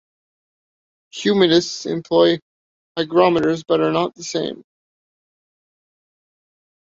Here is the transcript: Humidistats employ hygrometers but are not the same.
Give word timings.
Humidistats 1.13 1.85
employ 1.85 2.39
hygrometers 2.97 3.63
but 3.67 3.81
are 3.81 3.91
not 3.91 4.15
the 4.15 4.23
same. 4.23 4.63